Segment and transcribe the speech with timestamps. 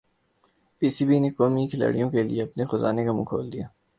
[0.81, 3.65] پی C B نے قومی کھلاڑیوں کیلئے اپنے خزانے کا منہ کھول دیا